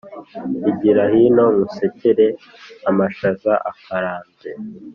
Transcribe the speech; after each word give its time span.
Igira 0.69 1.03
hino 1.13 1.45
ngusekere-Amashaza 1.53 3.53
akaranze. 3.71 4.49